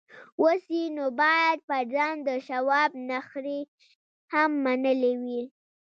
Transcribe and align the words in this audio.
اوس 0.41 0.63
یې 0.75 0.83
نو 0.95 1.05
باید 1.21 1.57
پر 1.67 1.81
ځان 1.93 2.15
د 2.27 2.29
شواب 2.47 2.91
نخرې 3.09 3.59
هم 4.33 4.51
منلې 4.63 5.13
وای 5.21 5.43